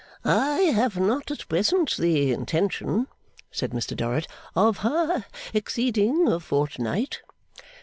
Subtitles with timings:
[0.25, 3.05] 'I have not at present the intention,'
[3.51, 7.21] said Mr Dorrit, 'of ha exceeding a fortnight.